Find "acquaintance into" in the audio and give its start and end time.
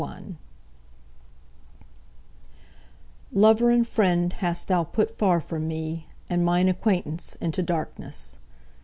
6.67-7.61